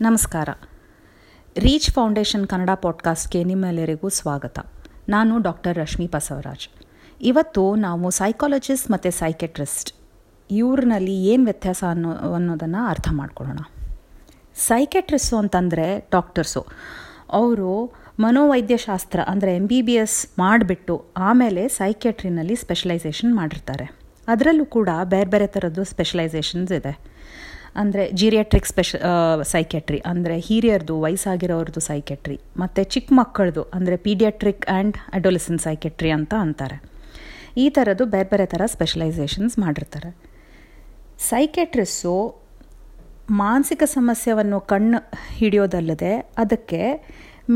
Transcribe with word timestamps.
ನಮಸ್ಕಾರ. 0.00 0.48
Reach 1.56 1.90
foundation 1.90 2.46
Kannada 2.46 2.70
ಪಾಡ್ಕಾಸ್ಟ್ಗೆ 2.82 3.44
ನಿಮ್ಮೆಲ್ಲರಿಗೂ 3.44 4.08
ಸ್ವಾಗತ. 4.08 4.58
ನಾನು 5.08 5.38
ಡಾಕ್ಟರ್ 5.38 5.78
ರಶ್ಮಿ 5.78 6.06
ಬಸವರಾಜ್. 6.06 6.68
ಇವತ್ತು 7.20 7.74
ನಾವು 7.74 8.10
ಸೈಕಾಲಜಿಸ್ಟ್ 8.10 8.90
ಮತ್ತು 8.90 9.10
ಸೈಕೆಟ್ರಿಸ್ಟ್ 9.10 9.92
ಇವ್ರನಲ್ಲಿ 10.50 11.24
ಏನು 11.24 11.44
ವ್ಯತ್ಯಾಸ 11.44 11.84
ಅನ್ನೋ, 11.90 12.12
ಅನ್ನೋದನ್ನು 12.12 12.86
ಅರ್ಥ 12.86 13.08
ಮಾಡ್ಕೊಳ್ಳೋಣ. 13.10 13.58
ಸೈಕೆಟ್ರಿಸ್ಟು 14.54 15.36
ಅಂತಂದರೆ 15.36 16.08
ಡಾಕ್ಟರ್ಸು. 16.10 16.66
ಅವರು 17.32 17.92
ಮನೋವೈದ್ಯಶಾಸ್ತ್ರ 18.20 19.20
ಅಂದರೆ 19.26 19.56
ಎಂ 19.56 19.66
ಬಿ 19.66 19.82
ಬಿ 19.82 19.94
ಎಸ್ 19.94 20.38
ಮಾಡಿಬಿಟ್ಟು 20.38 21.04
ಆಮೇಲೆ 21.16 21.68
ಸೈಕೆಟ್ರಿನಲ್ಲಿ 21.68 22.56
ಸ್ಪೆಷಲೈಸೇಷನ್ 22.56 23.36
ಮಾಡಿರ್ತಾರೆ. 23.36 23.96
ಅದರಲ್ಲೂ 24.28 24.64
ಕೂಡ 24.64 24.88
ಬೇರೆ 25.04 25.30
ಬೇರೆ 25.30 25.46
ಥರದ್ದು 25.46 25.84
ಸ್ಪೆಷಲೈಸೇಷನ್ಸ್ 25.84 26.72
ಇದೆ. 26.72 27.16
ಅಂದರೆ 27.80 28.04
ಜೀರಿಯಾಟ್ರಿಕ್ 28.20 28.68
ಸ್ಪೆಷ 28.70 28.96
ಸೈಕೆಟ್ರಿ 29.52 29.98
ಅಂದರೆ 30.10 30.34
ಹಿರಿಯರ್ದು 30.48 30.94
ವಯಸ್ಸಾಗಿರೋರ್ದು 31.04 31.80
ಸೈಕೆಟ್ರಿ 31.88 32.36
ಮತ್ತು 32.62 32.82
ಚಿಕ್ಕ 32.94 33.08
ಮಕ್ಕಳದು, 33.20 33.62
ಅಂದರೆ 33.76 33.96
ಪೀಡಿಯಾಟ್ರಿಕ್ 34.06 34.64
ಆ್ಯಂಡ್ 34.74 34.96
ಅಡೋಲಿಸನ್ 35.18 35.60
ಸೈಕೆಟ್ರಿ 35.66 36.10
ಅಂತ 36.18 36.32
ಅಂತಾರೆ. 36.46 36.78
ಈ 37.64 37.66
ಥರದ್ದು 37.76 38.06
ಬೇರೆ 38.14 38.28
ಬೇರೆ 38.32 38.46
ಥರ 38.54 38.62
ಸ್ಪೆಷಲೈಸೇಷನ್ಸ್ 38.74 39.54
ಮಾಡಿರ್ತಾರೆ. 39.64 40.10
ಸೈಕೆಟ್ರಿಸ್ಸು 41.30 42.16
ಮಾನಸಿಕ 43.42 43.82
ಸಮಸ್ಯೆಯನ್ನು 43.98 44.58
ಕಣ್ಣು 44.72 44.98
ಹಿಡಿಯೋದಲ್ಲದೆ 45.38 46.12
ಅದಕ್ಕೆ 46.42 46.82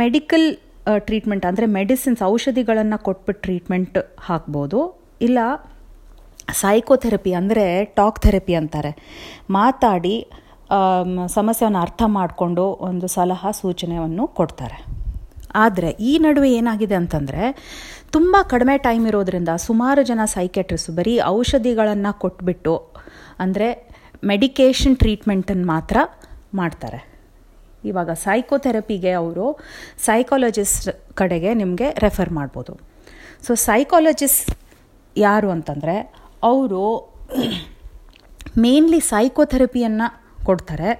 ಮೆಡಿಕಲ್ 0.02 0.46
ಟ್ರೀಟ್ಮೆಂಟ್ 1.08 1.44
ಅಂದರೆ 1.48 1.66
ಮೆಡಿಸಿನ್ಸ್ 1.78 2.22
ಔಷಧಿಗಳನ್ನು 2.32 2.98
ಕೊಟ್ಬಿಟ್ಟು 3.08 3.42
ಟ್ರೀಟ್ಮೆಂಟ್ 3.46 3.98
ಹಾಕ್ಬೋದು. 4.28 4.80
ಇಲ್ಲ 5.26 5.38
ಸೈಕೋಥೆರಪಿ 6.62 7.32
ಅಂದರೆ 7.40 7.64
ಟಾಕ್ 7.98 8.20
ಥೆರಪಿ 8.24 8.54
ಅಂತಾರೆ. 8.60 8.92
ಮಾತಾಡಿ 9.58 10.14
ಸಮಸ್ಯೆಯನ್ನು 11.36 11.80
ಅರ್ಥ 11.86 12.02
ಮಾಡಿಕೊಂಡು 12.16 12.64
ಒಂದು 12.88 13.06
ಸಲಹಾ 13.16 13.50
ಸೂಚನೆಯನ್ನು 13.60 14.24
ಕೊಡ್ತಾರೆ. 14.38 14.78
ಆದರೆ 15.64 15.88
ಈ 16.10 16.12
ನಡುವೆ 16.24 16.50
ಏನಾಗಿದೆ 16.58 16.96
ಅಂತಂದರೆ, 17.02 17.44
ತುಂಬ 18.16 18.36
ಕಡಿಮೆ 18.52 18.74
ಟೈಮ್ 18.86 19.04
ಇರೋದರಿಂದ 19.10 19.48
ಸುಮಾರು 19.66 20.02
ಜನ 20.10 20.20
ಸೈಕೆಟ್ರಿಸ್ 20.36 20.88
ಬರೀ 20.98 21.14
ಔಷಧಿಗಳನ್ನು 21.36 22.12
ಕೊಟ್ಬಿಟ್ಟು, 22.24 22.74
ಅಂದರೆ 23.44 23.68
ಮೆಡಿಕೇಷನ್ 24.30 24.96
ಟ್ರೀಟ್ಮೆಂಟನ್ನು 25.02 25.66
ಮಾತ್ರ 25.74 25.98
ಮಾಡ್ತಾರೆ. 26.60 27.00
ಇವಾಗ 27.90 28.10
ಸೈಕೋಥೆರಪಿಗೆ 28.24 29.12
ಅವರು 29.22 29.46
ಸೈಕಾಲಜಿಸ್ಟ್ 30.06 30.88
ಕಡೆಗೆ 31.20 31.50
ನಿಮಗೆ 31.62 31.90
ರೆಫರ್ 32.04 32.32
ಮಾಡ್ಬೋದು. 32.38 32.72
ಸೊ 33.46 33.52
ಸೈಕಾಲಜಿಸ್ಟ್ 33.68 34.50
ಯಾರು 35.16 35.48
ಅಂತಂದರೆ 35.56 35.94
ಅವರು 36.48 36.84
ಮೇನ್ಲಿ 38.64 39.00
ಸೈಕೋಥೆರಪಿಯನ್ನು 39.12 40.06
ಕೊಡ್ತಾರೆ. 40.48 40.90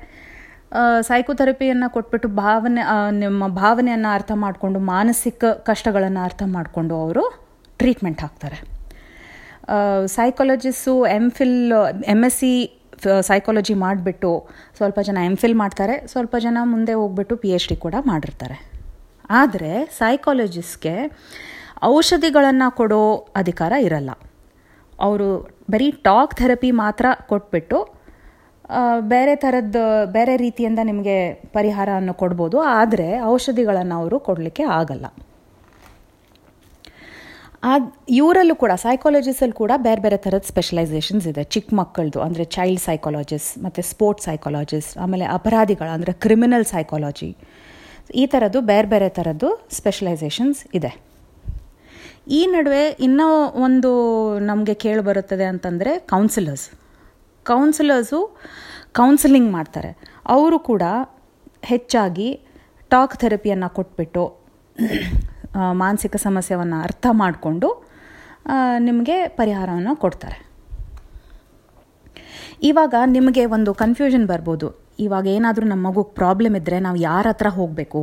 ಸೈಕೋಥೆರಪಿಯನ್ನು 1.09 1.87
ಕೊಟ್ಬಿಟ್ಟು 1.95 2.29
ಭಾವನೆ 2.43 2.83
ನಿಮ್ಮ 3.23 3.49
ಭಾವನೆಯನ್ನು 3.63 4.11
ಅರ್ಥ 4.17 4.33
ಮಾಡಿಕೊಂಡು, 4.45 4.79
ಮಾನಸಿಕ 4.95 5.45
ಕಷ್ಟಗಳನ್ನು 5.71 6.21
ಅರ್ಥ 6.27 6.43
ಮಾಡಿಕೊಂಡು 6.57 6.95
ಅವರು 7.05 7.25
ಟ್ರೀಟ್ಮೆಂಟ್ 7.81 8.21
ಹಾಕ್ತಾರೆ. 8.25 8.59
Psychologist 10.17 10.95
M 11.17 11.27
Phil 11.39 11.73
M 12.15 12.21
S 12.29 12.39
C 12.43 12.53
psychology 13.29 13.75
ಮಾಡಿಬಿಟ್ಟು 13.85 14.31
ಸ್ವಲ್ಪ 14.79 14.99
ಜನ 15.09 15.19
ಎಂ 15.29 15.37
ಫಿಲ್ 15.43 15.59
ಮಾಡ್ತಾರೆ. 15.63 15.95
ಸ್ವಲ್ಪ 16.13 16.35
ಜನ 16.47 16.59
ಮುಂದೆ 16.73 16.95
ಹೋಗ್ಬಿಟ್ಟು 17.01 17.35
ಪಿ 17.43 17.51
ಎಚ್ 17.57 17.69
ಡಿ 17.71 17.77
ಕೂಡ 17.85 17.97
ಮಾಡಿರ್ತಾರೆ. 18.11 18.57
ಆದರೆ 19.41 19.73
ಸೈಕಾಲಜಿಸ್ಟ್ಗೆ 20.01 20.97
ಔಷಧಿಗಳನ್ನು 21.95 22.69
ಕೊಡೋ 22.81 23.03
ಅಧಿಕಾರ 23.43 23.73
ಇರಲ್ಲ. 23.89 24.11
ಅವರು 25.07 25.29
ಬರೀ 25.75 25.89
ಟಾಕ್ 26.07 26.35
ಥೆರಪಿ 26.41 26.71
ಮಾತ್ರ 26.83 27.07
ಕೊಟ್ಬಿಟ್ಟು 27.31 27.79
ಬೇರೆ 29.13 29.35
ಥರದ್ದು 29.43 29.83
ಬೇರೆ 30.17 30.35
ರೀತಿಯಿಂದ 30.43 30.81
ನಿಮಗೆ 30.91 31.17
ಪರಿಹಾರವನ್ನು 31.57 32.15
ಕೊಡ್ಬೋದು. 32.23 32.57
ಆದರೆ 32.81 33.09
ಔಷಧಿಗಳನ್ನು 33.33 33.95
ಅವರು 34.01 34.17
ಕೊಡಲಿಕ್ಕೆ 34.29 34.65
ಆಗಲ್ಲ. 34.79 35.07
ಆದ, 37.71 37.83
ಇವರಲ್ಲೂ 38.19 38.55
ಕೂಡ 38.63 38.73
ಸೈಕಾಲಜಿಸಲ್ಲಿ 38.85 39.57
ಕೂಡ 39.63 39.73
ಬೇರೆ 39.87 40.01
ಬೇರೆ 40.05 40.19
ಥರದ 40.27 40.45
ಸ್ಪೆಷಲೈಸೇಷನ್ಸ್ 40.53 41.27
ಇದೆ. 41.33 41.43
ಚಿಕ್ಕ 41.55 41.75
ಮಕ್ಕಳದು, 41.81 42.19
ಅಂದರೆ 42.27 42.45
ಚೈಲ್ಡ್ 42.57 42.83
ಸೈಕಾಲಜಿಸ್ಟ್ 42.89 43.53
ಮತ್ತು 43.65 43.81
ಸ್ಪೋರ್ಟ್ಸ್ 43.93 44.27
ಸೈಕಾಲಜಿಸ್ಟ್ 44.29 44.95
ಆಮೇಲೆ 45.05 45.27
ಅಪರಾಧಿಗಳ, 45.39 45.89
ಅಂದರೆ 45.97 46.15
ಕ್ರಿಮಿನಲ್ 46.27 46.67
ಸೈಕಾಲಜಿ 46.75 47.31
ಈ 48.23 48.25
ಥರದ್ದು 48.35 48.61
ಬೇರೆ 48.73 48.89
ಬೇರೆ 48.95 49.09
ಥರದ್ದು 49.19 49.49
ಸ್ಪೆಷಲೈಸೇಷನ್ಸ್ 49.79 50.61
ಇದೆ. 50.81 50.93
ಈ 52.39 52.41
ನಡುವೆ 52.55 52.83
ಇನ್ನೂ 53.07 53.27
ಒಂದು 53.67 53.91
ನಮಗೆ 54.51 54.75
ಕೇಳಿ 54.83 55.03
ಬರುತ್ತದೆ 55.09 55.47
ಅಂತಂದರೆ 55.53 55.93
ಕೌನ್ಸಿಲರ್ಸ್ 56.13 56.67
ಕೌನ್ಸಿಲರ್ಸು 57.51 58.21
ಕೌನ್ಸಿಲಿಂಗ್ 58.99 59.51
ಮಾಡ್ತಾರೆ. 59.57 59.91
ಅವರು 60.35 60.59
ಕೂಡ 60.69 60.85
ಹೆಚ್ಚಾಗಿ 61.71 62.29
ಟಾಕ್ 62.93 63.15
ಥೆರಪಿಯನ್ನು 63.23 63.69
ಕೊಟ್ಬಿಟ್ಟು 63.79 64.25
ಮಾನಸಿಕ 65.83 66.17
ಸಮಸ್ಯೆಯನ್ನು 66.27 66.79
ಅರ್ಥ 66.87 67.07
ಮಾಡಿಕೊಂಡು 67.23 67.69
ನಿಮಗೆ 68.89 69.17
ಪರಿಹಾರವನ್ನು 69.41 69.95
ಕೊಡ್ತಾರೆ. 70.05 70.39
ಇವಾಗ 72.71 72.95
ನಿಮಗೆ 73.17 73.43
ಒಂದು 73.57 73.71
ಕನ್ಫ್ಯೂಷನ್ 73.83 74.27
ಬರ್ಬೋದು. 74.33 74.69
ಇವಾಗ 75.07 75.27
ಏನಾದರೂ 75.37 75.67
ನಮ್ಮ 75.73 75.83
ಮಗುಗೆ 75.89 76.13
ಪ್ರಾಬ್ಲಮ್ 76.21 76.57
ಇದ್ದರೆ 76.61 76.79
ನಾವು 76.87 76.99
ಯಾರ 77.09 77.27
ಹತ್ರ 77.33 77.49
ಹೋಗಬೇಕು 77.59 78.03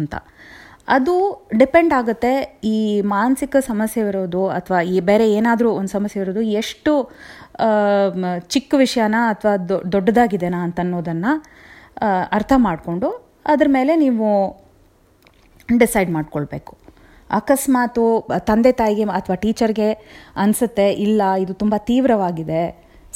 ಅಂತ. 0.00 0.14
ಅದು 0.88 1.12
ಡಿಪೆಂಡ್ 1.60 1.92
ಆಗುತ್ತೆ 1.98 2.32
ಈ 2.72 2.78
ಮಾನಸಿಕ 3.14 3.56
ಸಮಸ್ಯೆ 3.68 4.02
ಇರೋದು 4.10 4.42
ಅಥವಾ 4.56 4.80
ಈ 4.94 4.96
ಬೇರೆ 5.10 5.26
ಏನಾದರೂ 5.38 5.68
ಒಂದು 5.80 5.92
ಸಮಸ್ಯೆ 5.96 6.18
ಇರೋದು 6.24 6.42
ಎಷ್ಟು 6.60 6.92
ಚಿಕ್ಕ 8.54 8.70
ವಿಷಯನ 8.82 9.16
ಅಥವಾ 9.32 9.54
ದೊಡ್ಡದಾಗಿದೆನಾ 9.94 10.60
ಅಂತ 10.66 10.78
ಅನ್ನೋದನ್ನು 10.84 11.32
ಅರ್ಥ 12.38 12.52
ಮಾಡಿಕೊಂಡು 12.68 13.08
ಅದ್ರ 13.52 13.68
ಮೇಲೆ 13.76 13.92
ನೀವು 14.04 14.28
ಡಿಸೈಡ್ 15.68 16.10
ಮಾಡ್ಕೊಳ್ಬೇಕು. 16.16 16.72
ಅಕಸ್ಮಾತು 17.30 18.04
ತಂದೆ 18.48 18.72
ತಾಯಿಗೆ 18.80 19.04
ಅಥವಾ 19.18 19.36
ಟೀಚರ್ಗೆ 19.44 19.88
ಅನಿಸುತ್ತೆ, 20.42 20.86
ಇಲ್ಲ 21.06 21.22
ಇದು 21.44 21.54
ತುಂಬ 21.62 21.74
ತೀವ್ರವಾಗಿದೆ 21.90 22.62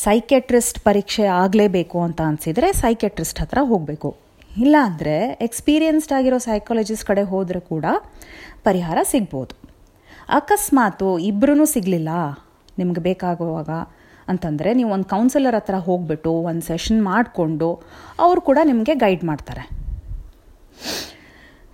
ಸೈಕೆಟ್ರಿಸ್ಟ್ 0.07 0.79
ಪರೀಕ್ಷೆ 0.89 1.27
ಆಗಲೇಬೇಕು 1.43 1.99
ಅಂತ 2.07 2.21
ಅನಿಸಿದರೆ 2.31 2.69
ಸೈಕೆಟ್ರಿಸ್ಟ್ 2.83 3.41
ಹತ್ರ 3.43 3.59
ಹೋಗಬೇಕು. 3.73 4.11
ಇಲ್ಲ 4.65 4.77
ಅಂದರೆ 4.89 5.17
ಎಕ್ಸ್ಪೀರಿಯನ್ಸ್ಡ್ 5.47 6.13
ಆಗಿರೋ 6.19 6.39
ಸೈಕಾಲಜಿಸ್ಟ್ 6.49 7.07
ಕಡೆ 7.11 7.23
ಹೋದರೆ 7.33 7.61
ಕೂಡ 7.73 7.87
ಪರಿಹಾರ 8.67 8.99
ಸಿಗ್ಬೋದು. 9.13 9.55
ಅಕಸ್ಮಾತು 10.39 11.09
ಇಬ್ಬರೂ 11.31 11.67
ಸಿಗಲಿಲ್ಲ, 11.75 12.11
ನಿಮ್ಗೆ 12.81 13.03
ಬೇಕಾಗುವಾಗ 13.09 13.71
ಅಂತಂದರೆ 14.33 14.71
ನೀವು 14.79 14.91
ಒಂದು 14.97 15.07
ಕೌನ್ಸಿಲರ್ 15.13 15.57
ಹತ್ರ 15.59 15.77
ಹೋಗ್ಬಿಟ್ಟು 15.89 16.33
ಒಂದು 16.51 16.65
ಸೆಷನ್ 16.71 17.01
ಮಾಡಿಕೊಂಡು 17.11 17.69
ಅವರು 18.25 18.41
ಕೂಡ 18.49 18.59
ನಿಮಗೆ 18.71 18.95
ಗೈಡ್ 19.05 19.23
ಮಾಡ್ತಾರೆ. 19.31 19.63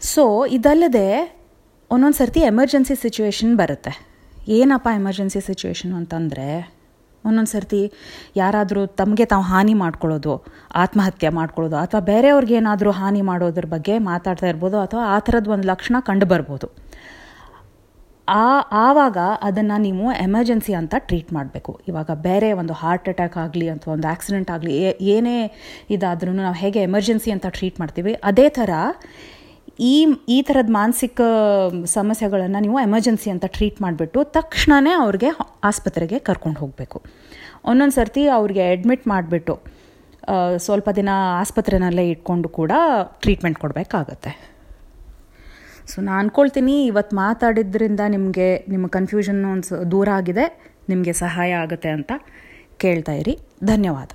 ಸೊ 0.02 0.24
ಇದಲ್ಲದೆ 0.58 1.08
ಒಂದೊಂದು 1.90 2.18
ಸರ್ತಿ 2.20 2.40
ಎಮರ್ಜೆನ್ಸಿ 2.52 2.94
ಸಿಚುವೇಶನ್ 3.04 3.52
ಬರುತ್ತೆ. 3.62 3.92
ಏನಪ್ಪ 4.58 4.88
ಎಮರ್ಜೆನ್ಸಿ 5.00 5.40
ಸಿಚುವೇಶನ್ 5.48 5.92
ಅಂತಂದರೆ 5.98 6.48
ಒಂದೊಂದು 7.24 7.50
ಸರ್ತಿ 7.50 7.92
ಯಾರಾದರೂ 8.36 8.86
ತಮಗೆ 8.86 9.24
ತಾವು 9.24 9.42
ಹಾನಿ 9.42 9.74
ಮಾಡ್ಕೊಳ್ಳೋದು, 9.74 10.34
ಆತ್ಮಹತ್ಯೆ 10.74 11.28
ಮಾಡ್ಕೊಳ್ಳೋದು, 11.28 11.76
ಅಥವಾ 11.76 12.00
ಬೇರೆಯವ್ರಿಗೆ 12.00 12.54
ಏನಾದರೂ 12.54 12.90
ಹಾನಿ 12.90 13.22
ಮಾಡೋದ್ರ 13.22 13.66
ಬಗ್ಗೆ 13.66 13.98
ಮಾತಾಡ್ತಾ 13.98 14.46
ಇರ್ಬೋದು, 14.46 14.78
ಅಥವಾ 14.80 15.04
ಆ 15.06 15.18
ಥರದ್ದು 15.18 15.50
ಒಂದು 15.50 15.66
ಲಕ್ಷಣ 15.66 15.96
ಕಂಡು 16.00 16.26
ಬರ್ಬೋದು. 16.26 16.68
ಆ, 18.28 18.44
ಆವಾಗ 18.72 19.18
ಅದನ್ನು 19.42 19.76
ನೀವು 19.82 20.12
ಎಮರ್ಜೆನ್ಸಿ 20.12 20.72
ಅಂತ 20.74 20.94
ಟ್ರೀಟ್ 20.98 21.32
ಮಾಡಬೇಕು. 21.32 21.80
ಇವಾಗ 21.88 22.10
ಬೇರೆ 22.22 22.52
ಒಂದು 22.52 22.72
ಹಾರ್ಟ್ 22.72 23.08
ಅಟ್ಯಾಕ್ 23.08 23.36
ಆಗಲಿ 23.36 23.66
ಅಥವಾ 23.68 23.92
ಒಂದು 23.94 24.08
ಆಕ್ಸಿಡೆಂಟ್ 24.08 24.50
ಆಗಲಿ 24.50 24.74
ಏನೇ 25.14 25.36
ಇದಾದ್ರೂ 25.90 26.32
ನಾವು 26.32 26.54
ಹೇಗೆ 26.54 26.82
ಎಮರ್ಜೆನ್ಸಿ 26.82 27.30
ಅಂತ 27.30 27.46
ಟ್ರೀಟ್ 27.48 27.80
ಮಾಡ್ತೀವಿ, 27.80 28.14
ಅದೇ 28.24 28.48
ಥರ 28.48 28.70
ಈ 29.78 29.94
ಈ 30.28 30.38
ಥರದ 30.48 30.70
ಮಾನಸಿಕ 30.70 31.20
ಸಮಸ್ಯೆಗಳನ್ನು 31.94 32.60
ನೀವು 32.66 32.78
ಎಮರ್ಜೆನ್ಸಿ 32.80 33.28
ಅಂತ 33.34 33.46
ಟ್ರೀಟ್ 33.56 33.78
ಮಾಡಿಬಿಟ್ಟು 33.84 34.24
ತಕ್ಷಣವೇ 34.36 34.92
ಅವ್ರಿಗೆ 35.04 35.30
ಆಸ್ಪತ್ರೆಗೆ 35.70 36.18
ಕರ್ಕೊಂಡು 36.28 36.60
ಹೋಗಬೇಕು. 36.60 36.98
ಒಂದೊಂದು 37.70 37.94
ಸರ್ತಿ 37.98 38.22
ಅವ್ರಿಗೆ 38.38 38.62
ಅಡ್ಮಿಟ್ 38.74 39.04
ಮಾಡಿಬಿಟ್ಟು 39.12 39.54
ಸ್ವಲ್ಪ 40.66 40.88
ದಿನ 40.98 41.10
ಆಸ್ಪತ್ರೆನಲ್ಲೇ 41.40 42.04
ಇಟ್ಕೊಂಡು 42.10 42.48
ಕೂಡ 42.58 42.72
ಟ್ರೀಟ್ಮೆಂಟ್ 43.24 43.58
ಕೊಡಬೇಕಾಗತ್ತೆ. 43.62 44.32
ಸೊ 45.90 45.96
ನಾನು 46.00 46.18
ಅಂದ್ಕೊಳ್ತೀನಿ 46.20 46.74
ಇವತ್ತು 46.90 47.16
ಮಾತಾಡಿದ್ರಿಂದ 47.16 48.02
ನಿಮಗೆ, 48.14 48.48
ನಿಮ್ಮ 48.74 48.86
ಕನ್ಫ್ಯೂಷನ್ 48.96 49.40
ಒಂದು 49.54 49.90
ದೂರ 49.94 50.08
ಆಗಿದೆ, 50.18 50.44
ನಿಮಗೆ 50.88 51.12
ಸಹಾಯ 51.24 51.52
ಆಗುತ್ತೆ 51.64 51.90
ಅಂತ 51.98 52.12
ಕೇಳ್ತಾ 52.84 53.12
ಇರಿ. 53.12 53.34
ಧನ್ಯವಾದ. 53.72 54.10